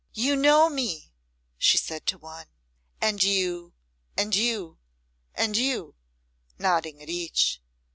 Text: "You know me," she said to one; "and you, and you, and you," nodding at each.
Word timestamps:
"You 0.13 0.35
know 0.35 0.67
me," 0.67 1.11
she 1.59 1.77
said 1.77 2.07
to 2.07 2.17
one; 2.17 2.47
"and 2.99 3.21
you, 3.21 3.75
and 4.17 4.33
you, 4.35 4.79
and 5.35 5.55
you," 5.55 5.93
nodding 6.57 7.03
at 7.03 7.09
each. 7.11 7.61